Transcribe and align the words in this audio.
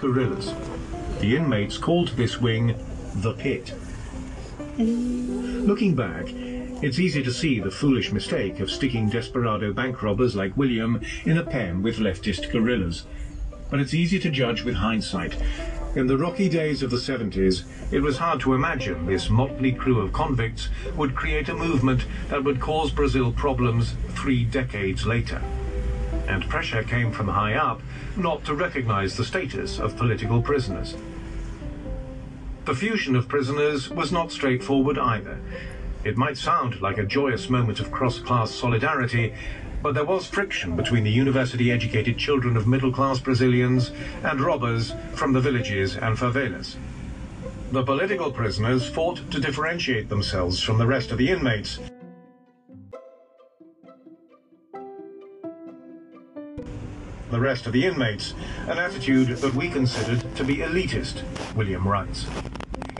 guerrillas. 0.00 0.54
The 1.20 1.36
inmates 1.36 1.78
called 1.78 2.08
this 2.10 2.40
wing 2.40 2.74
the 3.16 3.34
pit. 3.34 3.74
Looking 4.78 5.94
back, 5.94 6.26
it's 6.82 6.98
easy 6.98 7.22
to 7.22 7.32
see 7.32 7.60
the 7.60 7.70
foolish 7.70 8.10
mistake 8.10 8.60
of 8.60 8.70
sticking 8.70 9.10
desperado 9.10 9.72
bank 9.72 10.02
robbers 10.02 10.34
like 10.34 10.56
William 10.56 11.00
in 11.24 11.36
a 11.36 11.44
pen 11.44 11.82
with 11.82 11.98
leftist 11.98 12.50
guerrillas. 12.50 13.04
But 13.68 13.80
it's 13.80 13.94
easy 13.94 14.18
to 14.20 14.30
judge 14.30 14.64
with 14.64 14.76
hindsight. 14.76 15.36
In 15.94 16.06
the 16.06 16.16
rocky 16.16 16.48
days 16.48 16.82
of 16.82 16.90
the 16.90 16.96
70s, 16.96 17.64
it 17.92 18.00
was 18.00 18.16
hard 18.16 18.40
to 18.40 18.54
imagine 18.54 19.06
this 19.06 19.28
motley 19.28 19.72
crew 19.72 20.00
of 20.00 20.12
convicts 20.12 20.68
would 20.96 21.14
create 21.14 21.48
a 21.48 21.54
movement 21.54 22.06
that 22.28 22.42
would 22.44 22.60
cause 22.60 22.90
Brazil 22.90 23.32
problems 23.32 23.94
three 24.10 24.44
decades 24.44 25.04
later. 25.04 25.42
And 26.30 26.48
pressure 26.48 26.84
came 26.84 27.10
from 27.10 27.26
high 27.26 27.54
up 27.54 27.82
not 28.16 28.44
to 28.44 28.54
recognize 28.54 29.16
the 29.16 29.24
status 29.24 29.80
of 29.80 29.96
political 29.96 30.40
prisoners. 30.40 30.96
The 32.66 32.74
fusion 32.74 33.16
of 33.16 33.26
prisoners 33.26 33.90
was 33.90 34.12
not 34.12 34.30
straightforward 34.30 34.96
either. 34.96 35.40
It 36.04 36.16
might 36.16 36.38
sound 36.38 36.80
like 36.80 36.98
a 36.98 37.04
joyous 37.04 37.50
moment 37.50 37.80
of 37.80 37.90
cross-class 37.90 38.52
solidarity, 38.52 39.34
but 39.82 39.94
there 39.94 40.04
was 40.04 40.24
friction 40.24 40.76
between 40.76 41.02
the 41.02 41.10
university-educated 41.10 42.16
children 42.16 42.56
of 42.56 42.68
middle-class 42.68 43.18
Brazilians 43.18 43.90
and 44.22 44.40
robbers 44.40 44.92
from 45.14 45.32
the 45.32 45.40
villages 45.40 45.96
and 45.96 46.16
favelas. 46.16 46.76
The 47.72 47.82
political 47.82 48.30
prisoners 48.30 48.88
fought 48.88 49.28
to 49.32 49.40
differentiate 49.40 50.08
themselves 50.08 50.62
from 50.62 50.78
the 50.78 50.86
rest 50.86 51.10
of 51.10 51.18
the 51.18 51.28
inmates. 51.28 51.80
The 57.30 57.38
rest 57.38 57.66
of 57.66 57.72
the 57.72 57.86
inmates, 57.86 58.34
an 58.66 58.78
attitude 58.78 59.28
that 59.28 59.54
we 59.54 59.68
considered 59.68 60.24
to 60.34 60.42
be 60.42 60.56
elitist, 60.56 61.22
William 61.54 61.86
writes. 61.86 62.26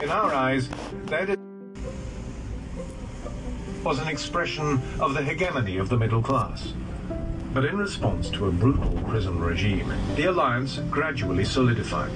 In 0.01 0.09
our 0.09 0.33
eyes, 0.33 0.69
that 1.07 1.37
was 3.83 3.99
an 3.99 4.07
expression 4.07 4.81
of 5.01 5.13
the 5.15 5.21
hegemony 5.21 5.75
of 5.75 5.89
the 5.89 5.97
middle 5.97 6.21
class. 6.21 6.73
But 7.53 7.65
in 7.65 7.77
response 7.77 8.29
to 8.29 8.47
a 8.47 8.51
brutal 8.51 8.97
prison 9.09 9.37
regime, 9.37 9.91
the 10.15 10.25
alliance 10.25 10.79
gradually 10.89 11.43
solidified. 11.43 12.11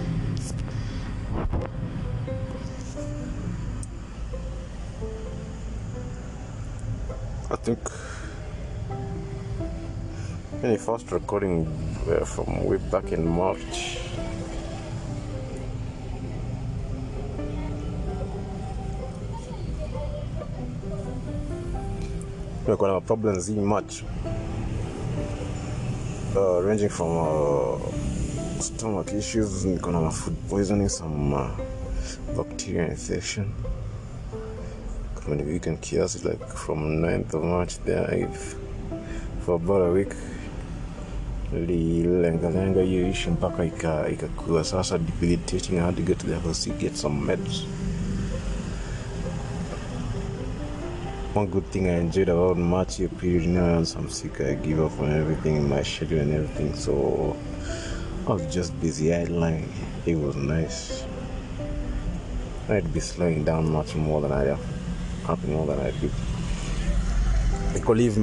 I 7.51 7.55
think 7.57 7.79
any 10.65 10.77
first 10.77 11.11
recording 11.11 11.67
uh, 12.09 12.25
from 12.25 12.65
way 12.65 12.77
back 12.89 13.11
in 13.11 13.23
March. 13.27 13.97
Nimekuwa 22.63 22.89
na 22.91 23.01
problems 23.01 23.47
hii 23.47 23.55
March. 23.61 24.03
Uh, 26.35 26.65
ranging 26.65 26.89
from 26.89 27.17
uh, 27.17 27.79
stomach 28.59 29.13
issues, 29.13 29.65
niko 29.65 29.91
na 29.91 30.11
food 30.11 30.35
poisoning, 30.49 30.89
some 30.89 31.33
uh, 31.33 31.49
bacteria 32.37 32.87
infection. 32.87 33.51
Kama 35.15 35.35
ni 35.35 35.43
weekend 35.43 35.79
kiasi 35.79 36.27
like 36.27 36.45
from 36.45 37.01
9th 37.01 37.37
of 37.37 37.43
March 37.43 37.77
there 37.85 38.15
I've, 38.15 38.55
for 39.45 39.55
about 39.55 39.81
a 39.89 39.91
week 39.91 40.13
nililengalenga 41.53 42.81
hiyo 42.81 43.09
issue 43.09 43.31
mpaka 43.31 43.65
ika- 43.65 44.09
ikakuwa 44.09 44.63
sasa 44.63 44.97
debilitating 44.97 45.73
I 45.77 45.79
had 45.81 45.95
to 45.95 46.01
go 46.03 46.13
to 46.13 46.27
the 46.27 46.35
hospital 46.35 46.79
get 46.79 46.95
some 46.95 47.25
meds. 47.25 47.63
One 51.35 51.47
good 51.47 51.63
thing 51.71 51.87
I 51.87 51.99
enjoyed 51.99 52.29
about 52.29 52.57
March 52.57 52.99
year 52.99 53.09
period 53.11 53.47
now 53.47 53.75
once 53.77 53.95
I'm 53.99 54.09
sick 54.09 54.39
I 54.41 54.55
give 54.55 54.79
up 54.85 54.99
on 55.01 55.11
everything 55.11 55.55
in 55.57 55.69
my 55.69 55.83
schedule 55.83 56.21
and 56.21 56.31
everything 56.33 56.73
so 56.75 57.35
I 58.27 58.33
was 58.33 58.55
just 58.55 58.73
busy. 58.81 59.13
Idling 59.13 59.67
it 60.05 60.15
was 60.15 60.35
nice. 60.35 61.03
I'd 62.69 62.93
be 62.93 62.99
slowing 63.01 63.43
down 63.43 63.69
much 63.71 63.95
more 63.95 64.21
than 64.21 64.31
I 64.31 64.47
am 64.51 64.59
happy 65.27 65.47
more 65.47 65.67
than 65.67 65.79
I 65.79 65.91
do 65.91 66.09
Niko 67.75 67.93
leave 67.95 68.19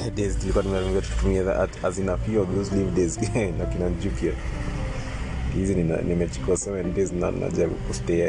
days 2.94 3.18
na 3.58 3.66
kina 3.66 3.90
hizi 5.54 5.74
nimechukua 5.74 6.54
7 6.54 6.94
days 6.94 7.12
na 7.12 7.30
najaribu 7.30 7.76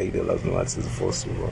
idle 0.07 0.31
as 0.31 0.45
much 0.45 0.77
as 0.77 0.87
possible. 0.99 1.51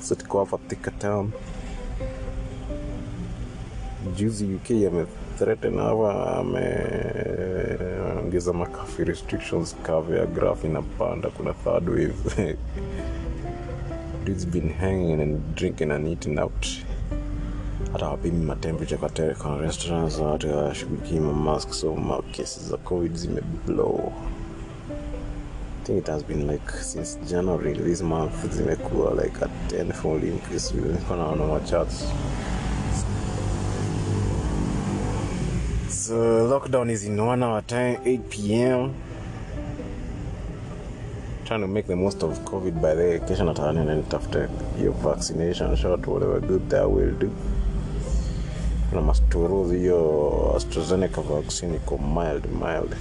So 0.00 0.14
tuko 0.14 0.38
Thika 0.68 0.90
town. 0.90 1.32
Juzi 4.16 4.54
uk 4.54 4.70
amethreaten 4.70 5.78
hapa 5.78 6.44
ameongeza 8.34 8.52
makafi 8.52 9.04
restrictions 9.04 9.76
cover 9.86 10.18
ya 10.18 10.26
graph 10.26 10.64
inapanda 10.64 11.30
kuna 11.30 11.52
third 11.52 11.88
wave. 11.88 12.14
Dudes 14.24 14.46
been 14.46 14.70
hanging 14.70 15.20
and 15.20 15.54
drinking 15.54 15.90
and 15.92 16.08
eating 16.08 16.38
out. 16.38 16.66
Hata 17.92 18.08
wapimi 18.08 18.44
matemperature 18.44 18.96
kwa, 18.98 19.08
te- 19.08 19.34
kwa 19.34 19.58
restaurants 19.58 20.18
watu 20.18 20.48
hawashughulikii 20.48 21.20
mamask 21.20 21.72
so 21.72 22.22
cases 22.36 22.68
za 22.68 22.76
covid 22.76 23.14
zimeblow. 23.14 24.12
I 25.82 25.86
think 25.86 25.98
it 25.98 26.06
has 26.06 26.24
been 26.24 26.50
like 26.50 26.70
since 26.80 27.18
January 27.30 27.74
this 27.74 28.02
month 28.02 28.46
zimekuwa 28.50 29.14
like 29.24 29.44
a 29.44 29.48
tenfold 29.68 30.24
increase. 30.24 30.74
Naona 31.10 31.46
macharts 31.46 32.04
So 36.14 36.20
lockdown 36.46 36.90
is 36.90 37.04
in 37.06 37.16
one 37.16 37.42
hour 37.42 37.60
time, 37.62 37.98
8 38.04 38.30
p.m. 38.30 38.94
Trying 41.44 41.62
to 41.62 41.66
make 41.66 41.88
the 41.88 41.96
most 41.96 42.22
of 42.22 42.38
COVID 42.44 42.80
by 42.80 42.94
the 42.94 43.18
kesho 43.26 43.42
nataka 43.42 43.90
and 43.90 44.14
after 44.14 44.48
your 44.78 44.92
vaccination 44.92 45.74
shot 45.74 46.06
whatever 46.06 46.38
good 46.38 46.70
that 46.70 46.88
will 46.88 47.10
do. 47.18 47.32
Kuna 48.90 49.02
masturu 49.02 49.70
hiyo 49.70 50.54
AstraZeneca 50.56 51.20
vaccine 51.20 51.74
iko 51.76 51.98
mild 51.98 52.46
mild. 52.52 52.96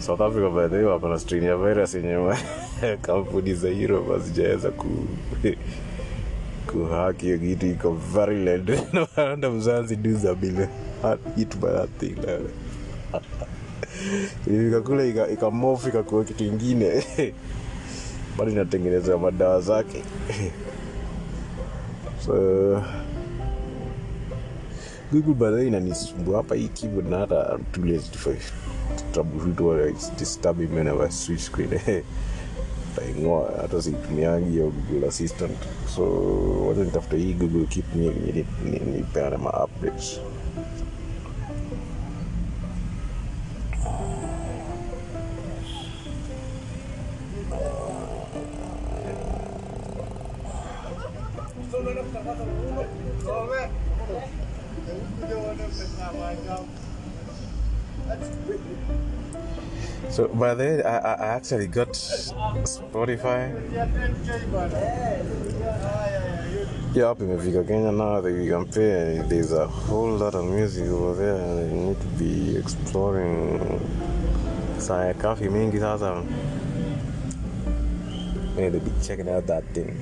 South 0.00 0.20
Africa 0.22 0.48
by 0.48 0.68
the 0.68 0.76
way 0.76 0.84
wako 0.84 1.18
strain 1.18 1.44
ya 1.44 1.56
virus 1.56 1.94
yenye 1.94 2.36
kampuni 3.02 3.54
za 3.54 3.68
Europe 3.68 4.12
hazijaweza 4.12 4.70
ku 4.70 4.88
kuhaki 6.72 7.26
hiyo 7.26 7.38
kitu 7.38 7.66
iko 7.66 7.92
duza 9.96 10.34
bila. 10.34 10.68
Hit 11.36 11.56
by 11.56 11.66
that 11.66 11.90
thing 11.98 12.06
like. 12.16 12.50
ilifika 14.46 14.80
kule 14.86 15.08
ika- 15.10 15.28
ikamofu 15.28 15.88
ikakuwa 15.88 16.24
kitu 16.24 16.44
ingine. 16.44 17.04
Bado 18.38 18.50
inatengeneza 18.50 19.18
madawa 19.18 19.60
zake. 19.60 20.02
So 22.26 22.82
google 25.12 25.34
baadhi 25.34 25.66
inanisumbua 25.66 26.36
hapa 26.36 26.54
hii 26.54 26.68
keyboard 26.68 27.08
na 27.10 27.18
hata 27.18 27.58
too 27.72 27.84
lazy 27.84 28.08
to 28.10 28.18
disturbing 30.18 30.66
me 30.68 30.76
whenever 30.76 31.06
I 31.06 31.10
switch 31.10 31.40
screen 31.40 31.70
taingoa 32.96 33.50
hata 33.62 33.82
situmiangi 33.82 34.50
hiyo 34.50 34.70
google 34.70 35.08
assistant. 35.08 35.58
So 35.96 36.02
wacha 36.66 36.80
nitafuta 36.84 37.16
hii 37.16 37.32
google 37.34 37.66
keep 37.66 37.94
nipeane 37.94 39.36
ma 39.36 39.50
updates 39.64 40.20
So 60.10 60.28
by 60.28 60.54
the 60.54 60.64
way, 60.64 60.82
I, 60.82 60.96
I 61.14 61.26
actually 61.36 61.66
got 61.66 61.88
Spotify. 61.88 63.52
Yeah, 66.94 67.10
up 67.10 67.18
imefika 67.18 67.66
Kenya 67.66 67.90
now 67.90 68.20
that 68.20 68.30
you 68.30 68.48
can 68.48 68.66
pay. 68.66 69.20
There's 69.26 69.52
a 69.52 69.66
whole 69.66 70.10
lot 70.10 70.34
of 70.36 70.44
music 70.44 70.86
over 70.88 71.14
there. 71.16 71.34
and 71.42 71.70
You 71.70 71.76
need 71.88 72.00
to 72.00 72.06
be 72.18 72.56
exploring. 72.56 73.58
Saa 74.78 75.04
ya 75.06 75.12
kafi 75.14 75.48
mingi 75.50 75.80
sasa. 75.80 76.22
I 78.56 78.60
need 78.60 78.72
to 78.72 78.80
be 78.80 78.92
checking 79.02 79.28
out 79.28 79.46
that 79.48 79.64
thing. 79.74 79.98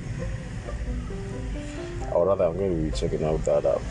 Or 2.13 2.27
rather, 2.27 2.45
I'm 2.45 2.57
going 2.57 2.77
to 2.77 2.91
be 2.91 2.95
checking 2.95 3.23
out 3.23 3.43
that 3.45 3.65
app. 3.65 3.81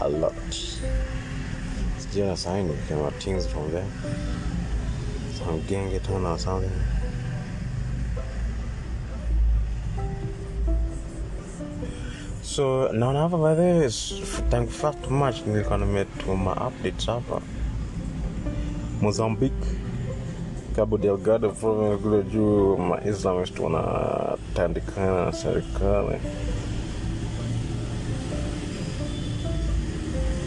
A 0.00 0.08
lot. 0.08 0.34
Sijui 2.12 2.26
na 2.28 2.36
sahi 2.36 2.62
nikiona 2.62 3.10
things 3.18 3.46
from 3.46 3.70
there. 3.70 3.86
Some 5.38 5.60
gengetone 5.68 6.26
or 6.26 6.38
something. 6.38 6.70
So 12.42 12.88
naona 12.92 13.18
hapa 13.20 13.36
is- 13.84 14.14
tangu 14.50 14.70
first 14.70 15.10
March 15.10 15.36
nilikuwa 15.46 15.78
nimetuma 15.78 16.52
updates 16.68 17.06
hapa 17.06 17.40
Mozambique, 19.00 19.66
Cabo 20.76 20.98
Delgado 20.98 21.50
province 21.50 21.96
kule 22.02 22.22
juu 22.22 22.76
maislamist 22.76 23.58
wanatandikana 23.58 25.24
na 25.26 25.32
serikali. 25.32 26.18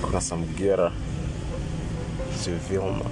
Kuna 0.02 0.22
samgera 2.46 2.60
civilma 2.60 3.06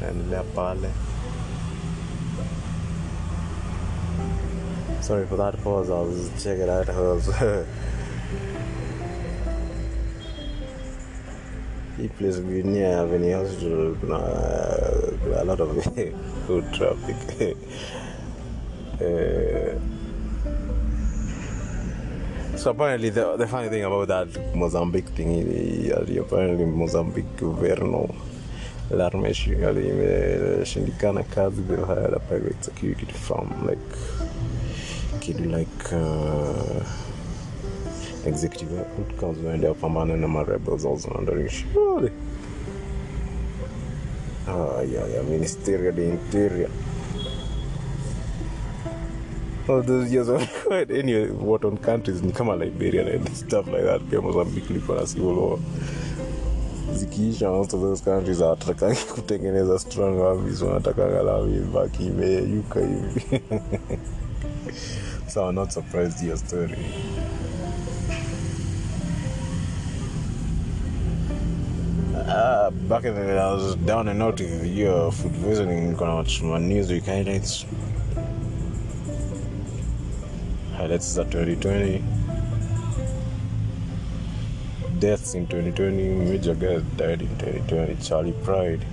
naendelea 0.00 0.44
pale. 0.54 0.90
Sorry 5.00 5.26
for 5.26 5.36
that 5.36 5.56
pause. 5.62 5.90
I 5.90 6.00
was 6.00 6.30
checking 6.42 6.68
out 6.68 6.86
hers. 6.86 7.28
Hii 11.98 12.08
place 12.08 12.38
near 12.38 12.98
Avenue 12.98 13.34
Hospital 13.34 13.96
a 15.40 15.44
lot 15.44 15.60
of 15.60 15.84
food 16.46 16.64
traffic. 16.72 17.56
Eh, 19.00 19.74
so 22.62 22.70
apparently 22.70 23.10
the, 23.10 23.36
the 23.36 23.46
funny 23.46 23.68
thing 23.68 23.82
about 23.82 24.06
that 24.06 24.54
Mozambique 24.54 25.08
thing 25.16 25.90
apparently 26.20 26.64
Mozambique 26.64 27.36
governor 27.36 28.06
imeshindikana 28.90 31.24
kazi 31.34 31.62
they 31.62 31.82
hired 31.82 32.14
a 32.14 32.20
private 32.20 32.62
security 32.62 33.06
firm 33.06 33.66
like 33.66 33.78
kid 35.20 35.44
like 35.46 35.92
uh, 35.92 36.84
executive 38.26 38.78
outcomes 39.00 39.38
waende 39.44 39.68
wapambane 39.68 40.16
na 40.16 40.28
marebels 40.28 40.84
also 40.84 41.10
wondering 41.14 41.48
surely. 41.48 42.10
Ah, 44.48 44.82
yeah, 44.82 45.06
yeah, 45.14 45.22
ministerial 45.22 45.94
the 45.94 46.04
interior 46.04 46.68
all 49.68 49.82
those 49.82 50.12
years 50.12 50.28
of 50.28 50.64
quite 50.64 50.90
any 50.90 51.26
what 51.26 51.64
on 51.64 51.76
countries 51.76 52.22
ni 52.22 52.32
kama 52.32 52.56
Liberia 52.56 53.14
and 53.14 53.28
stuff 53.36 53.66
like 53.66 53.84
that 53.84 54.00
pia 54.10 54.20
Mozambique 54.20 54.74
liko 54.74 54.94
na 54.94 55.06
civil 55.06 55.34
war 55.34 55.58
zikiisha 56.94 57.50
most 57.50 57.74
of 57.74 57.80
those 57.80 58.04
countries 58.04 58.38
hawatakangi 58.38 59.04
kutengeneza 59.14 59.78
strong 59.78 60.20
armies 60.20 60.62
wanatakanga 60.62 61.20
angalau 61.20 61.48
ibaki 61.48 62.06
imeyeyuka 62.06 62.80
hivi 62.80 63.40
so 65.28 65.48
I'm 65.48 65.54
not 65.54 65.70
surprised 65.72 66.22
your 66.26 66.36
story. 66.36 66.76
Uh, 72.14 72.70
back 72.88 73.04
in 73.04 73.14
the 73.14 73.38
I 73.40 73.52
was 73.52 73.76
down 73.76 74.08
and 74.08 74.22
out 74.22 74.40
with 74.40 74.66
your 74.66 75.10
food 75.12 75.32
poisoning, 75.42 75.94
gonna 75.96 76.14
watch 76.16 76.42
my 76.42 76.58
newsweek 76.58 77.06
highlights. 77.06 77.64
Highlights 80.82 81.16
at 81.16 81.30
2020. 81.30 82.02
Deaths 84.98 85.34
in 85.36 85.46
2020. 85.46 86.08
Major 86.28 86.56
guys 86.56 86.82
died 86.96 87.22
in 87.22 87.28
2020. 87.38 87.94
Charley 88.02 88.32
Pride, 88.42 88.84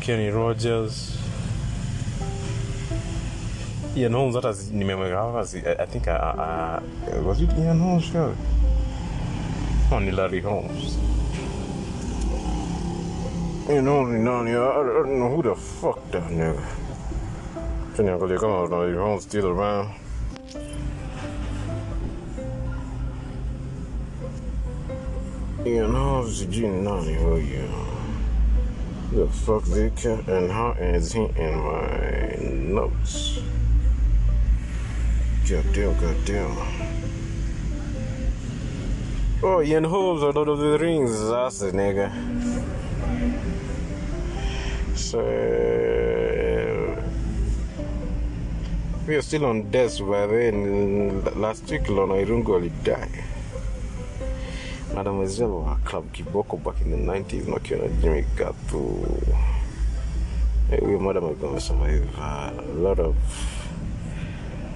Kenny 0.00 0.30
Rogers, 0.30 1.16
Ian 3.94 4.14
Holmes 4.14 4.34
si- 4.34 4.72
nimemweka 4.74 5.14
I 5.64 5.82
I 5.82 5.86
think 5.86 6.08
I, 6.08 6.16
I, 6.16 6.82
I, 7.14 7.20
was 7.20 7.40
it 7.40 7.52
Ian 7.56 7.78
Holmes 7.78 8.04
sure? 8.06 8.34
Oh, 9.92 9.98
Larry 9.98 10.40
Holmes. 10.40 10.98
Ni 13.68 13.80
nani? 13.80 14.56
I, 14.56 14.70
I 14.70 14.82
don't 14.82 15.20
know 15.20 15.36
who 15.36 15.42
the 15.42 15.54
fuck 15.54 16.10
that 16.10 16.24
nigga. 16.24 16.60
Tuniangalia 17.94 18.40
kama 18.40 18.64
Larry 18.64 18.96
Holmes 18.96 19.22
still 19.22 19.46
around. 19.46 19.94
Holmes 25.64 26.38
sijui 26.38 26.68
ni 26.68 26.82
nani 26.82 27.14
huyu. 27.14 27.68
The 29.12 29.26
fuck 29.26 29.64
they 29.64 29.90
cat 29.90 30.28
and 30.28 30.50
how 30.50 30.72
is 30.80 31.12
he 31.12 31.20
in 31.36 31.54
my 31.58 32.36
notes? 32.72 33.40
Goddamn, 35.48 35.94
goddamn. 36.00 36.56
Oh, 39.42 39.62
Ian 39.62 39.84
Holmes 39.84 40.22
or 40.22 40.32
Lord 40.32 40.48
of 40.48 40.58
the 40.58 40.78
Rings, 40.78 41.28
that's 41.28 41.58
the 41.58 41.72
nigga. 41.72 42.10
So 44.94 45.20
uh, 45.20 47.02
we 49.06 49.16
are 49.16 49.22
still 49.22 49.44
on 49.44 49.70
death 49.70 49.98
by 49.98 50.26
then 50.26 51.24
last 51.40 51.68
week 51.70 51.88
Lorna 51.88 52.14
Irungu 52.14 52.54
alidai. 52.54 53.39
Mademoiselle 54.94 55.52
wa 55.52 55.76
Club 55.84 56.04
Kiboko 56.12 56.56
back 56.56 56.80
in 56.80 56.90
the 56.90 56.96
90s 56.96 57.48
wakiwa 57.52 57.78
na 57.80 57.88
Jimmy 57.88 58.24
Gatu. 58.36 59.06
Eh, 60.72 60.80
Huyo 60.80 61.00
madam 61.00 61.24
alikuwa 61.24 61.50
amesurvive 61.50 62.06
a 62.22 62.52
lot 62.82 63.02
of 63.02 63.14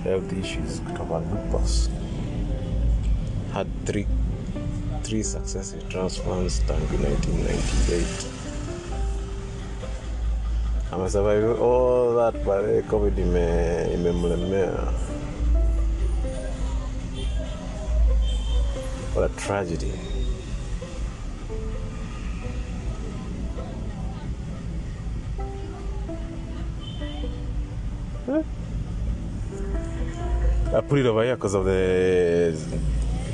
health 0.05 0.33
issues 0.33 0.81
kutoka 0.83 1.19
lupus. 1.19 1.91
Had 3.53 3.69
three, 3.85 4.07
three 5.03 5.25
successive 5.25 5.83
transplants 5.89 6.67
tangu 6.67 6.81
1998. 6.99 8.27
Amesurvive 10.93 11.47
all 11.65 12.17
that 12.17 12.45
baadaye 12.47 12.83
COVID 12.83 13.19
ime- 13.19 13.95
What 19.15 19.31
a 19.31 19.37
tragedy. 19.37 19.93
I 30.75 30.81
put 30.81 30.99
it 30.99 31.07
over 31.07 31.23
here 31.23 31.37
because 31.37 31.55
of 31.55 31.65
the 31.65 32.59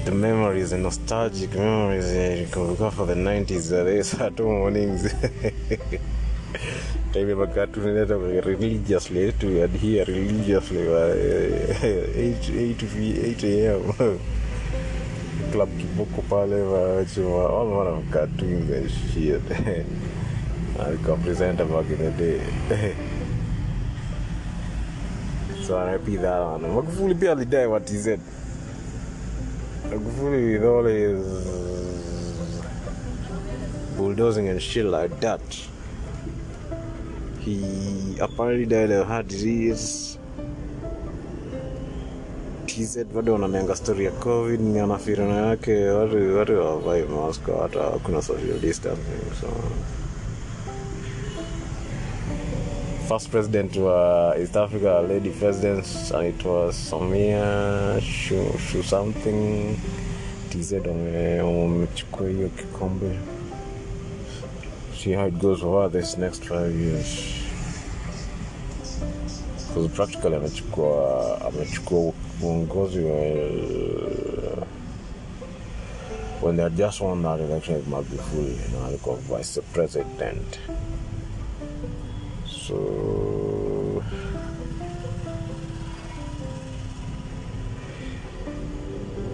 the 0.04 0.10
memories, 0.10 0.68
the 0.68 0.76
nostalgic 0.76 1.54
memories 1.54 2.10
I 2.12 2.44
can 2.52 2.76
for 2.76 3.06
the 3.06 3.14
90s. 3.14 3.72
Uh, 3.72 3.84
they 3.84 4.02
Saturday 4.02 4.42
mornings. 4.42 5.10
Time 7.14 7.40
of 7.40 7.54
cartoon 7.54 8.42
religiously 8.44 9.32
to 9.32 9.62
adhere 9.62 10.04
religiously 10.04 10.84
by 10.84 10.92
uh, 10.92 11.80
8 11.82 12.50
8 12.50 12.82
8 12.84 13.44
a.m. 13.44 14.20
Club 15.52 15.68
Kiboko 15.78 16.22
pale 16.28 16.62
wachuma 16.62 17.50
all 17.50 17.66
manner 17.66 17.96
of 17.98 18.10
cartoons 18.12 18.70
and 18.70 18.90
shit. 18.90 19.42
I 20.78 20.96
can 21.04 21.22
present 21.22 21.58
back 21.58 21.90
in 21.90 21.98
the 21.98 22.10
day. 22.12 22.94
so 25.62 25.76
I 25.76 25.92
repeat 25.92 26.22
that 26.22 26.38
one. 26.40 26.62
Magufuli 26.62 27.18
pia 27.18 27.34
alidai 27.34 27.68
what 27.68 27.88
he 27.88 27.96
said. 27.96 28.20
Magufuli 29.88 30.52
with 30.52 30.64
all 30.64 30.84
his 30.84 32.62
bulldozing 33.96 34.48
and 34.48 34.62
shit 34.62 34.84
like 34.84 35.18
that. 35.20 35.40
He 37.40 38.16
apparently 38.20 38.66
died 38.66 38.92
of 38.92 39.08
heart 39.08 39.26
disease. 39.26 40.09
TZ 42.80 43.04
bado 43.14 43.32
wananianga 43.32 43.76
story 43.76 44.04
ya 44.04 44.10
covid 44.10 44.60
ni 44.60 44.78
anafirana 44.78 45.46
yake 45.46 45.88
watu 45.88 46.54
hawavai 46.62 47.02
mask 47.02 47.42
hata 47.62 47.80
kuna 47.80 48.22
social 48.22 48.58
distancing 48.60 49.40
so. 49.40 49.46
First 53.08 53.28
president 53.30 53.76
wa 53.76 54.34
East 54.38 54.56
Africa 54.56 55.02
lady 55.08 55.30
president 55.30 55.86
anaitwa 56.14 56.72
Samia 56.72 58.00
shu, 58.00 58.82
something 58.82 59.76
TZ 60.50 60.72
wamechukua 61.42 62.28
hiyo 62.28 62.48
kikombe. 62.48 63.10
See 65.02 65.14
how 65.14 65.26
it 65.28 65.34
goes 65.34 65.62
over 65.62 65.92
this 65.92 66.18
next 66.18 66.44
five 66.44 66.80
years. 66.80 67.06
Practically 69.96 70.36
amechukua 70.36 71.40
amechukua 71.46 72.12
wa- 72.42 72.50
when 76.42 76.56
they 76.56 76.70
just 76.70 77.00
won 77.00 77.22
that 77.22 77.40
election 77.40 77.76
with 77.76 77.88
Magufuli 77.88 78.56
na 78.72 78.86
alikuwa 78.86 79.16
vice 79.16 79.60
president 79.60 80.58
so 82.46 82.76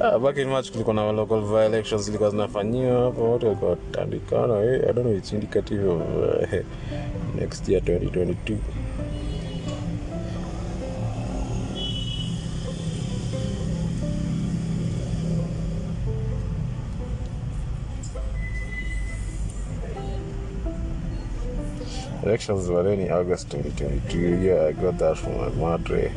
Ah, 0.00 0.18
back 0.18 0.36
in 0.38 0.48
March 0.48 0.70
kulikuwa 0.72 0.94
na 0.94 1.12
local 1.12 1.40
by 1.40 1.66
elections 1.66 2.02
zilikuwa 2.02 2.30
zinafanyiwa 2.30 3.04
hapo, 3.04 3.32
watu 3.32 3.46
walikuwa 3.46 3.70
watandikana. 3.70 4.62
Eh, 4.64 4.80
I 4.88 4.92
don't 4.92 5.00
know 5.06 5.16
it's 5.16 5.32
indicative 5.32 5.88
of 5.88 6.00
uh, 6.00 6.58
next 7.40 7.68
year 7.68 7.82
2022. 7.82 8.56
Elections 22.26 22.68
were 22.68 22.92
in 22.92 23.09
August 23.12 23.52
2022. 23.52 24.42
Yeah, 24.42 24.64
I 24.64 24.73
got 24.73 24.99
that 24.99 25.16
from 25.16 25.38
my 25.38 25.49
madre. 25.50 26.12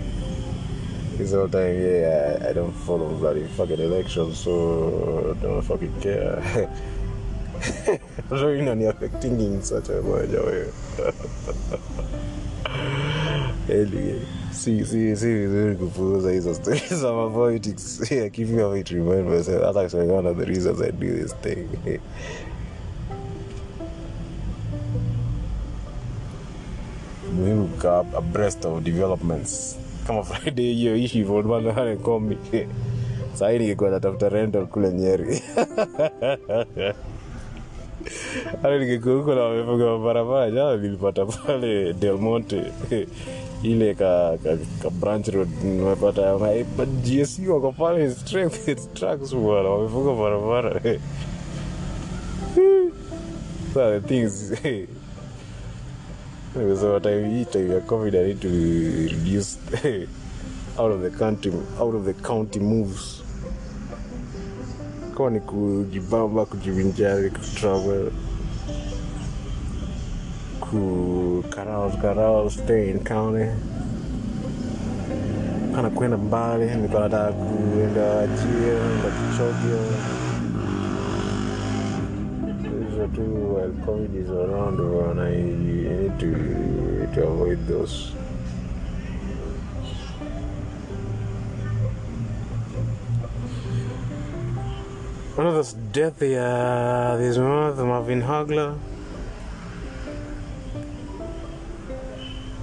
This 1.18 1.34
whole 1.34 1.48
time, 1.48 1.80
yeah, 1.80 2.48
I 2.50 2.51
don't 2.51 2.74
follow 2.74 3.13
bloody 3.13 3.46
fucking 3.46 3.80
elections, 3.80 4.39
so 4.39 5.36
I 5.38 5.39
don't 5.39 5.62
fucking 5.62 6.01
care. 6.01 6.68
so 8.30 8.50
you 8.50 8.63
know, 8.63 8.89
affecting 8.89 9.39
in 9.39 9.62
such 9.62 9.89
a 9.89 10.01
way. 10.01 10.25
Anyway, 13.70 14.25
see, 14.51 14.84
see, 14.84 15.16
see, 15.16 15.34
vizuri 15.34 15.75
kupuuza 15.75 16.32
hizo 16.32 16.54
stories 16.54 16.94
za 16.94 17.13
my 17.13 17.34
politics. 17.34 18.01
Yeah, 18.12 18.30
keep 18.30 18.48
me 18.48 18.62
away 18.62 18.84
to 18.84 18.96
remind 18.96 19.30
myself. 19.30 19.62
That's 19.62 19.78
actually 19.78 20.08
one 20.08 20.25
of 20.25 20.38
the 20.38 20.46
reasons 20.46 20.82
I 20.82 20.89
do 20.89 21.13
this 21.13 21.34
thing. 21.34 21.70
Muhimu 27.39 27.67
kukaa 27.67 28.03
abreast 28.17 28.65
of 28.65 28.84
developments. 28.84 29.77
Kama 30.08 30.24
friday 30.29 30.74
hiyo 30.74 30.96
ishi 30.96 31.24
volmanaanekomi 31.24 32.38
sahii 33.34 33.60
ningekuwa 33.60 33.89
natafuta 33.89 34.29
rental 34.29 34.67
kule 34.67 34.91
nyeri. 34.93 35.41
Hata 38.62 38.77
ningekuwa 38.77 39.15
huko 39.15 39.36
na 39.36 39.41
wamefunga 39.41 39.86
mabarabara 39.86 40.51
jana 40.51 40.77
nilipata 40.77 41.25
pale 41.25 41.93
delmonte 41.93 42.63
ile 43.63 43.93
ka, 43.93 44.38
ka, 44.43 44.58
ka 44.81 44.89
branch 44.89 45.27
road 45.27 45.50
nimepata 45.63 46.38
ma- 46.38 46.86
gsc 46.86 47.39
wako 47.50 47.72
pale 47.72 48.15
trucks 48.93 49.36
bwana 49.36 49.69
wamefunga 49.69 50.22
barabara 50.22 50.81
so 53.74 54.00
the 54.00 54.08
things 54.08 54.53
so 56.53 57.00
time 57.00 57.29
hii 57.29 57.46
out 61.79 61.96
of 61.96 62.06
the 62.06 62.13
county 62.13 62.60
moves. 62.60 63.22
Kama 65.18 65.29
ni 65.29 65.39
kujibamba 65.39 66.46
kujivinjari 66.46 67.29
kutravel 67.29 68.12
ku 70.60 71.44
carouse 71.50 71.98
carouse 71.98 72.63
stay 72.63 72.89
in 72.89 73.00
county. 73.00 73.46
Kana 75.75 75.89
kwenda 75.89 76.18
mbali 76.18 76.65
nataka 76.65 77.32
kuenda 77.32 78.27
jia 78.27 78.74
enda 78.74 80.19
tu 83.20 83.28
while 83.52 83.74
covid 83.86 84.14
is 84.16 84.30
around 84.32 84.80
and 84.80 85.20
I 85.20 85.36
need 85.68 86.20
to, 86.24 86.32
to 87.14 87.28
avoid 87.28 87.68
those 87.68 87.96
One 95.36 95.48
of 95.48 95.54
those 95.54 95.72
death 95.72 96.22
uh, 96.22 97.16
this 97.16 97.38
month, 97.38 97.78
Marvin 97.78 98.22
Hagler. 98.22 98.78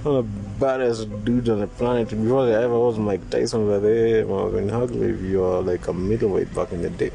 One 0.03 0.15
of 0.15 0.25
the 0.25 0.29
baddest 0.59 1.09
dudes 1.25 1.49
on 1.49 1.61
the 1.61 1.65
planet. 1.65 2.09
Before 2.09 2.45
there 2.45 2.61
ever 2.61 2.77
was 2.77 2.99
Mike 2.99 3.27
Tyson, 3.31 3.65
but 3.65 3.79
there, 3.79 4.27
Marvin 4.27 4.69
Hagler, 4.69 5.09
if 5.11 5.21
you 5.21 5.43
are 5.43 5.63
like 5.63 5.87
a 5.87 5.93
middleweight 5.93 6.53
back 6.53 6.71
in 6.71 6.83
the 6.83 6.91
day. 6.91 7.11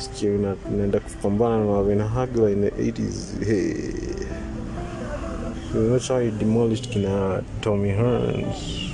Sikia 0.00 0.30
una- 0.30 0.56
unaenda 0.74 1.00
kupambana 1.00 1.94
na 1.94 2.08
Hagler 2.08 2.50
in 2.52 2.60
the 2.62 2.70
80s. 2.70 3.44
Hey. 3.46 3.82
That's 5.72 6.08
how 6.08 6.18
he 6.18 6.30
demolished 6.30 6.90
kina 6.90 7.42
Tommy 7.60 7.90
Hearns. 7.90 8.90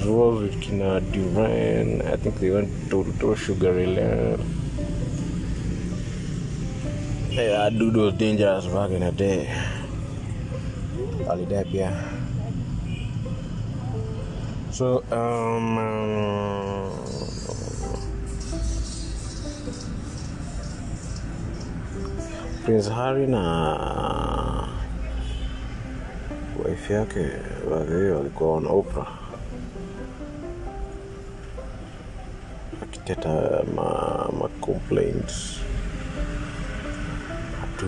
It 0.00 0.06
was 0.12 0.42
with 0.42 0.60
Kina 0.60 1.00
Duran. 1.00 2.02
I 2.02 2.16
think 2.16 2.38
they 2.40 2.50
went 2.50 2.68
to, 2.90 3.04
to 3.20 3.34
Sugar 3.36 3.72
Ray. 3.72 3.94
Hey, 7.30 7.48
that 7.48 7.78
dude 7.78 7.96
was 7.96 8.14
dangerous 8.14 8.66
back 8.66 8.90
in 8.90 9.00
the 9.00 9.12
day. 9.12 9.48
Alidai 11.26 11.64
pia. 11.70 11.92
So, 14.70 15.02
um, 15.10 15.78
uh, 15.78 16.75
Prince 22.66 22.90
Harry 22.90 23.26
na 23.26 23.42
wife 26.64 26.94
yake 26.94 27.26
wagei 27.70 28.10
walikuwa 28.10 28.54
wana 28.54 28.70
Oprah. 28.70 29.18
Akiteta 32.82 33.62
ma, 33.74 34.28
ma 34.38 34.48
to 37.78 37.86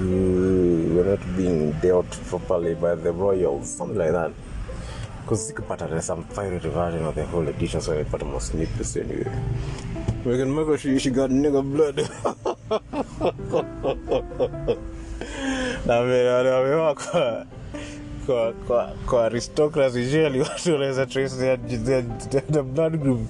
not 1.05 1.37
being 1.37 1.73
dealt 1.83 2.21
properly 2.31 2.75
by 2.75 2.95
the 2.95 3.11
royals 3.11 3.77
something 3.77 3.99
like 3.99 4.13
that. 4.13 4.31
Because 5.23 5.53
sikupata 5.53 5.89
there's 5.89 6.07
she, 10.81 10.99
she 11.01 11.11
got 11.11 11.31
nigga 11.31 11.63
blood 11.63 11.97
na 15.87 16.03
vile 16.05 16.95
kwa 16.95 17.47
kwa 18.27 18.53
kwa 18.53 18.93
kwa 19.07 19.25
aristocracy 19.27 19.99
usually 19.99 20.41
watu 20.41 20.73
wanaweza 20.73 21.07
trace 21.07 21.37
their, 21.37 21.59
their, 21.85 22.05
their 22.31 22.63
blood 22.63 22.97
group. 22.97 23.21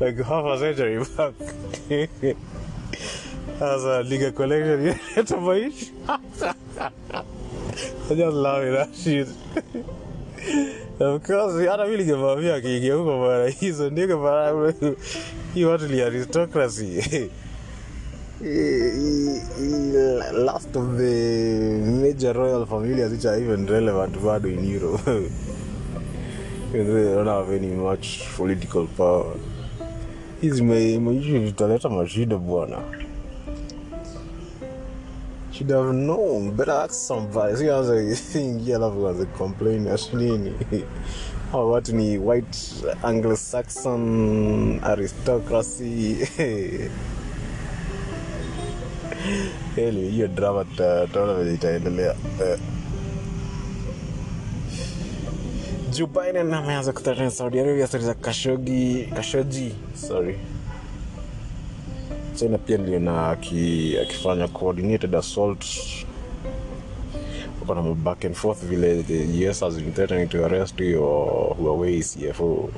Like 0.00 0.22
half 0.22 0.44
a 0.44 0.58
century 0.58 0.98
back. 1.16 1.34
Sasa 3.58 4.02
liga 4.02 4.30
collection 4.32 4.94
yetu 5.16 5.40
maishi 5.46 5.92
I 8.10 8.14
just 8.14 8.36
love 8.36 8.72
that 8.72 8.94
shit. 8.94 9.28
Of 11.00 11.22
course 11.26 11.68
hata 11.68 11.86
mi 11.86 11.96
ningemwambia 11.96 12.54
akiingia 12.54 12.94
huko 12.94 13.20
bana 13.20 13.48
hizo 13.48 13.90
ndio 13.90 14.18
bana 14.18 14.74
hii 15.54 15.64
watu 15.64 15.88
ni 15.88 16.00
aristocracy 16.00 17.30
last 20.32 20.76
of 20.76 20.98
the 20.98 21.80
major 22.02 22.32
royal 22.34 22.66
families 22.66 23.10
which 23.10 23.24
are 23.24 23.38
even 23.38 23.66
relevant 23.66 24.14
bado 24.16 24.44
in 24.46 24.62
Europe. 24.64 25.00
they 26.72 26.84
don't 26.84 27.26
have 27.26 27.50
any 27.50 27.68
much 27.68 28.26
political 28.36 28.86
power. 28.88 29.34
Hizi 30.42 30.62
maishu 30.62 31.40
vitaleta 31.40 31.88
mashida 31.88 32.38
bwana. 32.38 32.82
Should 35.52 35.70
have 35.70 35.94
known. 35.94 36.50
Better 36.50 36.72
ask 36.72 36.92
somebody. 36.92 37.56
See 37.56 37.68
how's 37.68 37.88
a 37.88 38.14
thing 38.14 38.58
here 38.58 38.76
alafu 38.76 39.08
anze 39.08 39.26
complain 39.38 39.88
ati 39.88 40.16
nini. 40.16 40.52
Hawa 41.52 41.70
watu 41.70 41.96
ni 41.96 42.18
white 42.18 42.58
Anglo-Saxon 43.02 44.80
aristocracy. 44.84 46.28
Heli, 49.76 50.10
hiyo 50.10 50.28
drama 50.28 50.64
tutaona 50.64 51.52
itaendelea. 51.52 52.14
Biden 56.06 56.54
ameanza 56.54 56.92
kuthreaten 56.92 57.30
Saudi 57.30 57.60
Arabia 57.60 57.86
stori 57.86 58.04
za 58.04 58.14
kashogi 58.14 59.08
kashoji 59.14 59.74
sorry. 59.94 60.38
china 62.34 62.58
pia 62.58 62.76
niliona 62.78 63.30
akifanya 63.30 64.48
coordinated 64.48 65.14
assault 65.14 65.64
kuna 67.66 67.82
back 67.82 68.24
and 68.24 68.34
forth 68.34 68.62
vile 68.64 69.02
the 69.02 69.48
us 69.48 69.60
has 69.60 69.74
been 69.74 69.92
threatening 69.92 70.28
to 70.28 70.44
arrest 70.44 70.80
your 70.80 71.56
huawei 71.56 72.00
cfo 72.02 72.70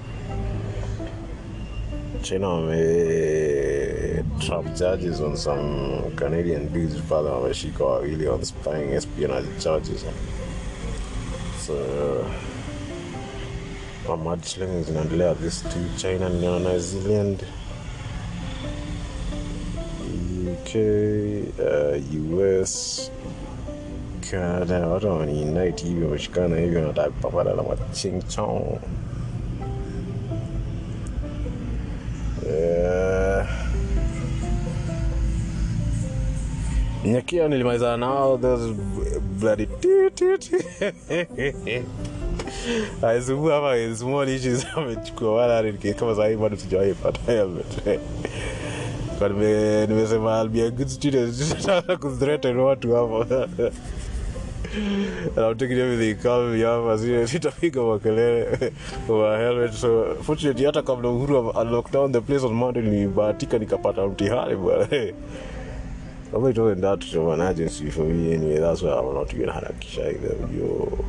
china 2.22 2.48
wame 2.48 3.67
trap 4.38 4.74
charges 4.74 5.20
on 5.20 5.36
some 5.36 6.10
canadian 6.16 6.72
dudes 6.72 6.94
pale 7.08 7.24
wameshika 7.28 7.84
wawili 7.84 8.28
on 8.28 8.44
spying 8.44 8.92
espionage 8.94 9.48
charges 9.58 10.04
so 11.66 11.74
mudslinging 14.16 14.84
zinaendelea 14.84 15.34
this 15.34 15.62
to 15.62 15.78
china 15.96 16.28
na 16.28 16.58
new 16.58 16.78
zealand? 16.78 17.42
Uk 20.52 20.74
uh, 21.58 22.62
us 22.62 23.10
Canada, 24.30 24.86
watu 24.88 25.06
wameniunite 25.08 25.84
hivi 25.84 26.04
wameshikana 26.04 26.56
hivi 26.56 26.76
wanataka 26.76 27.10
kupambana 27.10 27.54
na 27.54 27.62
machingchong 27.62 28.78
nyakia 37.08 37.48
nilimalizana 37.48 37.96
nao 37.96 38.38
bloody 39.40 39.68
aisumbua 43.02 43.54
hapa 43.54 43.96
small 43.96 44.28
issues 44.28 44.66
amechukua 44.76 45.34
wala 45.34 45.58
kama 45.94 46.14
sahii 46.16 46.36
bado 46.36 46.56
sijawahi 46.56 46.94
pata 46.94 47.32
nimesema 49.86 50.40
I'll 50.40 50.48
be 50.48 50.62
a 50.62 50.70
good 50.70 50.88
student. 50.88 51.34
Sasa 51.34 51.82
watu 52.60 52.94
hapo. 52.94 53.26
And 55.36 55.38
I'm 55.38 55.56
taking 55.56 55.78
everything. 55.78 56.22
Calm 56.22 56.62
hapa 56.62 56.98
sitapiga 57.26 57.82
makelele. 57.88 58.72
Wa 59.08 59.38
helmet 59.38 59.72
so 59.72 60.14
fortunately 60.22 60.64
hata 60.66 60.82
kabla 60.82 61.08
uhuru 61.10 61.50
lockdown 61.70 62.12
the 62.12 62.20
place 62.20 62.44
on 62.46 62.52
Monday 62.52 62.82
nilibahatika 62.82 63.58
nikapata 63.58 64.06
mtihani 64.06 64.56
bwana 64.56 64.88
kama 66.30 66.48
it 66.48 66.58
wasn't 66.58 66.82
that 66.82 67.14
of 67.14 67.28
an 67.28 67.40
agency 67.40 67.90
for 67.90 68.04
me 68.04 68.34
anyway. 68.34 68.58
That's 68.58 68.82
why 68.82 68.92
I'm 68.92 69.14
not 69.14 69.32
even 69.34 69.48
harakisha 69.48 70.14
either. 70.14 70.36
Your 70.54 71.04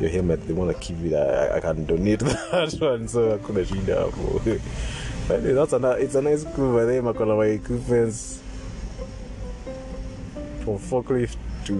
your 0.00 0.10
helmet 0.10 0.46
they 0.46 0.52
want 0.52 0.72
to 0.72 0.78
keep 0.82 0.98
it 1.04 1.14
I, 1.14 1.56
I 1.56 1.60
can 1.60 1.86
donate 1.86 2.18
that 2.20 2.76
one 2.80 3.06
so 3.08 3.38
hakuna 3.38 3.64
shida 3.64 4.10
hapo 4.10 4.60
But 5.28 5.38
anyway, 5.38 5.54
that's 5.54 5.72
a, 5.72 5.90
it's 5.92 6.14
a 6.16 6.22
nice 6.22 6.42
school 6.42 6.74
by 6.74 6.84
them. 6.84 7.04
Akona 7.06 7.36
my 7.36 7.46
equipments. 7.46 8.42
From 10.64 10.78
forklift 10.78 11.36
to 11.64 11.74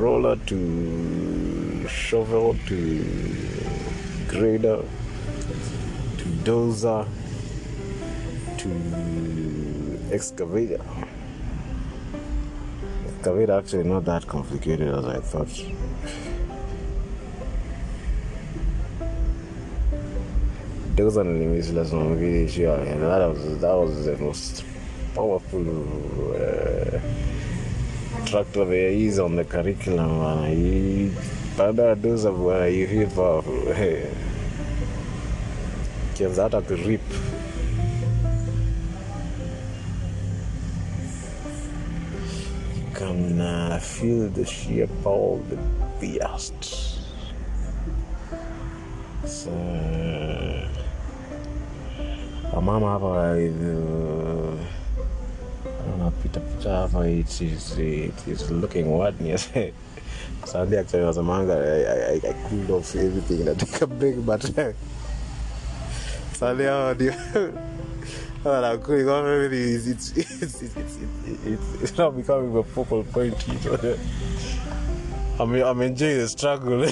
roller 0.00 0.36
to 0.36 1.88
shovel 1.88 2.54
to 2.66 3.04
grader 4.28 4.82
to 6.18 6.24
dozer 6.44 7.06
to 8.58 10.08
excavator. 10.12 10.80
Excavator 13.20 13.52
actually 13.58 13.84
not 13.84 14.06
that 14.06 14.26
complicated 14.26 14.88
as 14.88 15.04
I 15.04 15.20
thought. 15.20 15.50
Dozer 20.96 21.24
nilimisi 21.24 21.72
lazima 21.72 22.04
mvili 22.04 22.66
and 22.66 23.02
that 23.02 23.28
was 23.28 23.60
that 23.60 23.74
was 23.76 24.04
the 24.04 24.16
most 24.24 24.64
powerful 25.14 25.60
uh, 26.34 27.00
tractor 28.24 28.64
there 28.64 28.90
is 28.92 29.18
on 29.18 29.36
the 29.36 29.44
curriculum 29.44 30.18
bwana. 30.18 30.48
Hii- 30.48 31.10
baada 31.58 31.94
doza 31.94 32.30
bwana 32.32 32.66
you 32.66 32.86
feel 32.86 33.06
powerful 33.08 33.74
kianza 36.14 36.42
hata 36.42 36.60
kurip 36.60 37.00
you 43.00 43.06
can 43.06 43.40
uh, 43.40 43.78
feel 43.78 44.28
the 44.28 44.44
sheer 44.44 44.86
power 45.02 45.38
of 45.38 45.50
the 45.50 45.56
beast. 46.00 46.64
So 49.26 49.50
wamama 52.52 52.98
hapa 52.98 53.36
uh, 53.40 54.56
anapita 55.94 56.40
pita 56.40 56.68
hapa 56.68 57.06
it 57.06 57.40
is, 57.40 57.78
it 57.78 58.28
is 58.28 58.50
looking 58.50 58.86
near 59.20 59.38
Sunday 60.44 60.78
actually 60.78 61.04
was 61.04 61.16
a 61.16 61.22
manga 61.22 61.54
I, 61.54 62.28
I, 62.28 62.30
I 62.30 62.48
cooled 62.48 62.70
off 62.70 62.96
everything 62.96 63.40
and 63.40 63.50
I 63.50 63.54
took 63.54 63.82
a 63.82 63.86
break 63.86 64.26
but 64.26 64.42
how 66.40 66.94
do 66.94 67.04
you 67.04 67.69
Well, 68.42 68.64
I'm 68.64 68.80
is 69.52 69.86
it's 69.86 70.16
it's, 70.16 70.42
it's, 70.42 70.62
it's, 70.62 71.82
it's, 71.82 71.98
not 71.98 72.16
becoming 72.16 72.56
a 72.56 72.62
focal 72.62 73.04
point 73.04 73.36
you 73.46 73.54
know? 73.70 73.98
I'm, 75.38 75.54
I'm 75.54 75.82
enjoying 75.82 76.18
the 76.18 76.28
struggle 76.28 76.84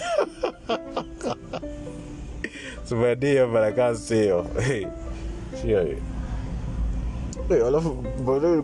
it's 2.83 2.91
my 2.91 3.15
day 3.15 3.43
but 3.47 3.65
I 3.65 3.73
can't 3.73 3.97
say. 3.97 4.31
Oh. 4.31 4.43
hey 4.61 4.87
sure 5.63 5.97
Hey, 7.49 7.63
alafu 7.63 8.05
baadaye 8.27 8.63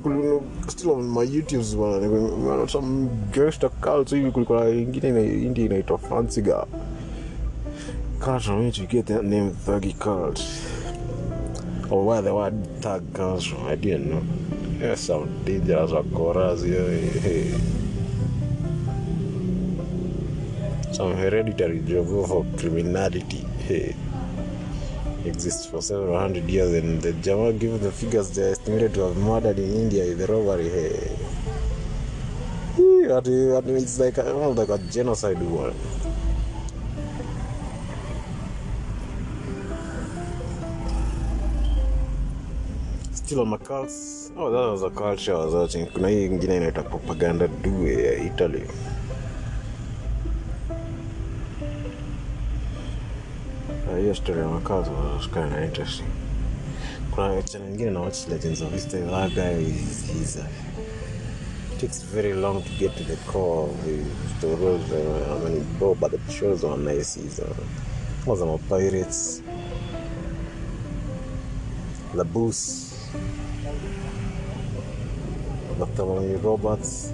still 0.68 0.90
on 0.90 1.08
my 1.08 1.24
youtubes 1.24 1.74
bana 1.76 2.00
nimeona 2.00 2.68
some 2.68 3.08
gangster 3.32 3.70
cult 3.80 4.10
hivi 4.10 4.30
kulikuwa 4.30 4.64
na 4.64 4.70
ingine 4.70 5.08
ina 5.08 5.20
india 5.20 5.64
inaitwa 5.64 5.98
fancy 5.98 6.42
girl 6.42 6.66
can't 8.20 8.46
remember 8.46 8.72
to 8.72 8.86
get 8.86 9.06
that 9.06 9.22
name 9.22 9.50
thuggy 9.66 9.92
cult 9.92 10.40
or 11.94 12.04
where 12.04 12.22
the 12.22 12.34
word 12.34 12.56
thug 12.82 13.02
comes 13.14 13.44
from 13.46 13.64
i 13.66 13.76
didn't 13.76 14.10
know 14.10 14.22
Yeah, 14.84 14.96
some 14.96 15.26
dangerous 15.44 15.92
wakoras 15.96 16.64
here 16.68 16.88
hey. 17.26 17.44
some 20.96 21.12
hereditary 21.20 21.78
job 21.90 22.08
for 22.30 22.40
criminality 22.58 23.42
hey 23.68 23.94
exists 25.24 25.66
for 25.66 25.80
several 25.90 26.18
hundred 26.18 26.50
years 26.56 26.72
and 26.80 27.00
the 27.00 27.12
Jama 27.26 27.52
give 27.52 27.80
the 27.80 27.92
figures 28.00 28.28
they 28.30 28.42
are 28.48 28.50
estimated 28.56 28.92
to 28.94 29.00
have 29.06 29.16
murdered 29.16 29.58
in 29.58 29.70
India 29.82 30.04
with 30.10 30.28
robbery 30.28 30.68
hey. 30.68 31.16
What, 32.76 33.28
ati 33.28 33.72
it's 33.84 33.98
like 34.00 34.16
well, 34.16 34.52
like 34.60 34.68
a 34.68 34.78
genocide 34.96 35.40
war 35.54 35.72
on 43.38 43.48
my 43.48 43.56
cults 43.58 44.30
oh 44.36 44.50
that 44.50 44.70
was 44.70 44.82
a 44.82 44.90
culture 44.90 45.34
I 45.34 45.44
was 45.44 45.54
watching. 45.54 45.86
Kuna 45.86 46.08
hii 46.08 46.24
ingine 46.24 46.56
inaitwa 46.56 46.82
propaganda 46.84 47.48
due 47.48 48.04
ya 48.04 48.24
Italy. 48.24 48.62
Uh, 53.92 53.98
hiyo 53.98 54.14
story 54.14 54.40
ya 54.40 54.48
makazi 54.48 54.90
was 54.90 55.28
kind 55.30 55.52
of 55.52 55.64
interesting. 55.64 56.06
Kuna 57.10 57.42
channel 57.42 57.68
ingine 57.70 57.90
na 57.90 58.00
watch 58.00 58.28
legends 58.28 58.62
of 58.62 58.72
history 58.72 59.02
that 59.02 59.34
guy 59.34 59.62
is, 59.62 60.06
he's 60.12 60.36
it 60.36 61.80
takes 61.80 62.02
very 62.04 62.32
long 62.32 62.62
to 62.62 62.70
get 62.78 62.96
to 62.96 63.04
the 63.04 63.16
core 63.16 63.68
of 63.70 63.84
the 63.84 63.98
stories 64.38 64.92
uh, 64.92 65.36
I 65.36 65.48
mean 65.50 65.66
bro 65.78 65.94
but 65.94 66.10
the 66.10 66.32
shows 66.32 66.64
are 66.64 66.76
nice 66.78 67.14
he's 67.22 67.40
uh, 67.40 67.54
was 68.26 68.40
a 68.42 68.58
pirates 68.68 69.42
the 72.14 72.24
Dr. 75.78 76.04
Wayne 76.04 76.40
Roberts 76.42 77.12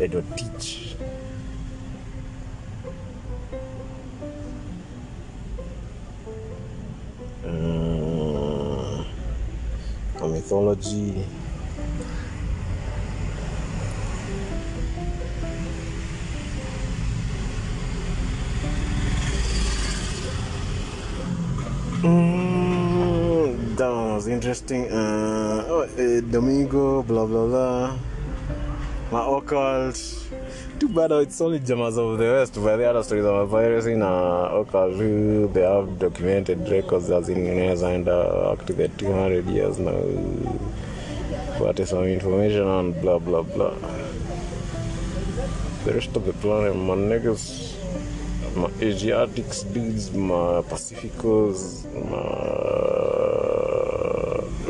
Edward 0.00 0.24
Teach. 0.36 0.96
Mythology. 10.42 11.41
Interesting. 24.42 24.90
Uh, 24.90 25.64
oh, 25.68 25.82
uh, 25.82 26.20
Domingo, 26.32 27.04
blah 27.04 27.26
blah 27.26 27.46
blah. 27.46 27.96
My 29.12 29.38
occult 29.38 29.94
too 30.80 30.88
bad 30.88 31.12
it's 31.12 31.40
only 31.40 31.60
Jamas 31.60 31.96
of 31.96 32.18
the 32.18 32.24
West, 32.24 32.54
but 32.56 32.76
the 32.76 32.90
other 32.90 33.04
stories 33.04 33.24
of 33.24 33.48
piracy 33.48 33.92
in 33.92 34.02
uh, 34.02 34.50
occult, 34.50 34.98
they 35.54 35.62
have 35.62 35.96
documented 35.96 36.68
records 36.68 37.08
as 37.08 37.28
in 37.28 37.46
Indonesia 37.46 37.86
and 37.86 38.08
uh, 38.08 38.56
active 38.58 38.90
200 38.98 39.46
years 39.46 39.78
now. 39.78 40.02
But 41.60 41.78
is 41.78 41.90
some 41.90 42.02
information 42.02 42.66
and 42.66 43.00
blah 43.00 43.20
blah 43.20 43.42
blah. 43.42 43.76
The 45.84 45.94
rest 45.94 46.16
of 46.16 46.26
the 46.26 46.32
planet, 46.32 46.74
my 46.74 46.96
niggas, 46.96 47.76
my 48.56 48.70
Asiatics 48.80 49.62
dudes, 49.62 50.10
my 50.10 50.62
Pacificos, 50.66 51.86
my 52.10 53.21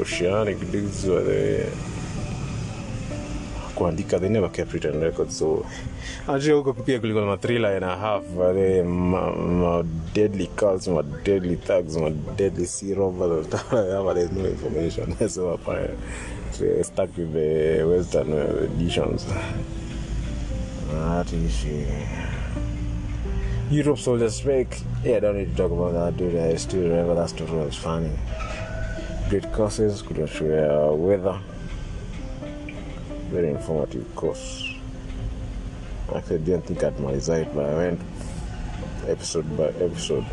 Oceanic 0.03 0.71
dudes 0.73 1.03
there 1.03 1.71
kuandika 3.75 4.19
they 4.21 4.29
never 4.29 4.49
kept 4.49 4.73
written 4.73 5.01
records 5.01 5.39
so 5.39 5.67
actually 6.29 6.53
huko 6.53 6.73
pia 6.73 7.01
kulikuwa 7.01 7.27
na 7.27 7.37
thriller 7.37 7.77
and 7.77 7.85
a 7.85 7.97
half 7.97 8.23
wale 8.37 8.83
ma, 8.83 9.33
ma 9.33 9.85
deadly 10.15 10.47
cults 10.47 10.89
ma 10.89 11.03
deadly 11.03 11.57
thugs 11.57 11.97
ma 11.97 12.11
deadly 12.37 12.67
sea 12.67 12.95
robbers 12.95 13.47
but 14.05 14.15
there's 14.15 14.33
no 14.33 14.45
information. 14.47 15.17
So 15.29 15.59
so 16.51 16.83
stuck 16.83 17.17
with 17.17 17.33
the 17.33 17.85
western 17.85 18.33
editions. 18.33 19.27
That 20.91 21.33
is 21.33 21.65
Europe 23.71 23.99
Soldier 23.99 24.31
Spec. 24.31 24.67
yeah 25.05 25.17
I 25.17 25.21
don't 25.21 25.37
need 25.39 25.57
to 25.57 25.57
talk 25.57 25.73
about 25.73 25.93
that 25.95 26.17
dude. 26.17 26.37
I 26.37 26.57
still 26.57 26.83
remember 26.83 27.15
that 27.15 27.31
story 27.31 27.51
was 27.51 27.77
funny 27.77 28.11
great 29.33 29.51
courses 29.55 30.03
show 30.27 30.45
uh, 30.45 30.95
weather 30.95 31.41
very 33.31 33.49
informative 33.49 34.05
course. 34.15 34.63
Actually, 36.15 36.37
I 36.37 36.39
didn't 36.41 36.67
think 36.67 36.85
I'd 36.85 37.01
memorize 37.01 37.31
it, 37.31 37.49
but 37.55 37.65
I 37.65 37.75
went 37.75 38.01
episode 39.09 39.57
by 39.57 39.69
episode. 39.83 40.27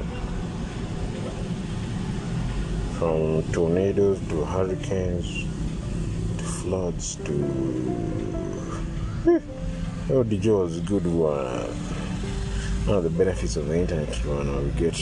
From 2.98 3.42
tornadoes 3.54 4.20
to 4.28 4.44
hurricanes 4.44 5.46
to 6.38 6.44
floods 6.44 7.16
to. 7.24 7.34
Oh, 10.12 10.24
the 10.24 10.38
was 10.52 10.82
good 10.82 11.08
one. 11.08 11.72
One 12.86 12.98
of 12.98 13.04
the 13.06 13.10
benefits 13.12 13.56
of 13.56 13.68
the 13.70 13.80
internet, 13.80 14.14
one, 14.26 14.66
we 14.66 14.72
get 14.72 14.96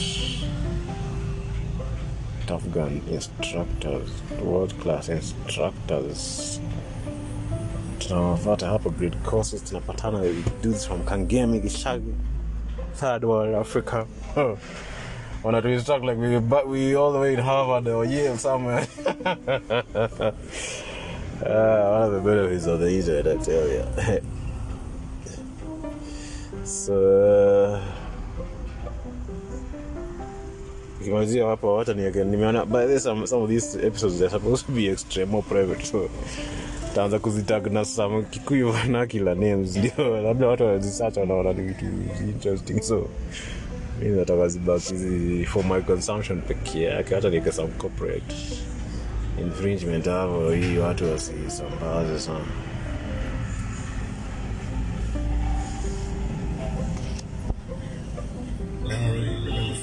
Gun 2.48 3.02
instructors, 3.10 4.10
world 4.42 4.74
class 4.80 5.10
instructors. 5.10 6.62
Tunawafata 8.00 8.68
hapa 8.68 8.90
great 8.98 9.22
courses 9.24 9.62
tunapatana 9.64 10.22
with 10.22 10.62
dudes 10.62 10.86
from 10.86 11.04
kangemi 11.04 11.60
gishagi 11.62 12.16
third 12.94 13.24
world 13.24 13.56
africa. 13.56 14.08
Oh. 14.38 14.58
wanna 15.44 15.62
to 15.62 15.68
instruct 15.70 16.06
like 16.06 16.18
we 16.18 16.40
but 16.40 16.68
we 16.68 16.96
all 16.96 17.12
the 17.12 17.20
way 17.20 17.34
in 17.34 17.40
harvard 17.40 17.88
or 17.88 18.06
yale 18.06 18.38
somewhere. 18.38 18.88
Uh, 19.02 20.32
one 21.92 22.04
of 22.04 22.12
the 22.12 22.22
benefits 22.24 22.66
of 22.66 22.80
the 22.80 22.90
internet 22.90 23.28
i 23.28 23.44
tell 23.44 23.68
you 23.68 23.84
so 26.64 27.82
ukimalizia 31.08 31.46
hapa 31.46 31.67
hata 31.80 31.93
nimeona 31.93 32.65
by 32.65 32.88
the 32.88 33.00
some, 33.00 33.28
some 33.28 33.43
of 33.43 33.50
these 33.50 33.88
episodes 33.88 34.22
are 34.22 34.30
supposed 34.30 34.65
to 34.65 34.72
be 34.72 34.88
extreme 34.88 35.36
or 35.38 35.43
private 35.43 35.86
so 35.86 36.10
taanza 36.96 37.20
kuzitag 37.20 37.67
na 37.67 37.86
some 37.86 38.24
kikuyu 38.24 38.72
vernacular 38.72 39.36
names. 39.38 39.76
Ndio 39.78 40.22
labda 40.22 40.48
watu 40.48 40.63
wanazisearch 40.63 41.17
wanaona 41.17 41.54
ni 41.54 41.62
vitu 41.62 41.86
interesting 42.28 42.82
so 42.82 43.10
mi 44.02 44.10
nataka 44.10 44.48
zibaki 44.48 45.46
for 45.46 45.65
my 45.65 45.82
consumption 45.82 46.41
pekee 46.41 46.84
yake 46.84 47.15
hata 47.15 47.30
nika 47.30 47.52
some 47.52 47.70
corporate 47.78 48.36
infringement 49.41 50.06
hapo 50.06 50.52
hii 50.52 50.78
watu 50.78 51.12
wasisambaze 51.12 52.20
sana 52.20 52.46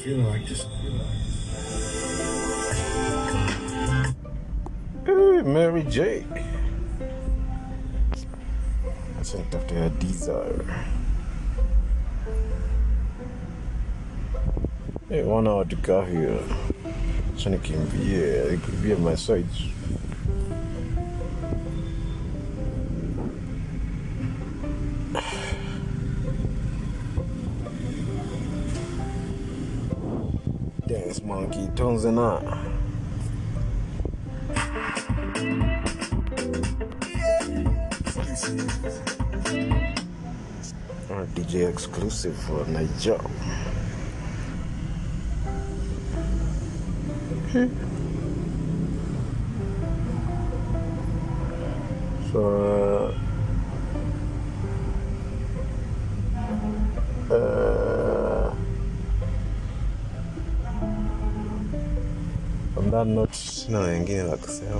feeling 0.04 0.28
like 0.28 0.46
this. 0.46 0.66
Hey, 5.06 5.42
Mary 5.42 5.82
J. 5.84 6.24
Acha 9.20 9.38
nitafute 9.38 9.74
ya 9.74 9.88
Desire. 9.88 10.64
Hey, 15.08 15.22
one 15.22 15.48
hour 15.48 15.64
to 15.64 15.76
go 15.76 16.04
here. 16.04 16.38
Acha 17.36 17.50
nikimbie, 17.50 18.50
nikimbie 18.50 18.98
my 18.98 19.16
sides. 19.16 19.70
Monkey, 31.84 32.02
tones 32.02 32.04
and 32.04 32.18
out. 32.18 32.42
Or 41.10 41.26
DJ 41.34 41.68
exclusive 41.68 42.36
for 42.36 42.64
Niger. 42.66 43.20
so, 52.32 52.40
uh, 52.40 52.93
Buenas 62.94 63.12
noches, 63.12 63.66
una 63.68 63.80
bendición, 63.80 64.28
la 64.28 64.36
que 64.36 64.46
sea, 64.46 64.70